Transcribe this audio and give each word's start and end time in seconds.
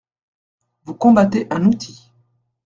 Vous 0.85 0.95
combattez 0.95 1.45
un 1.51 1.63
outil. 1.67 2.09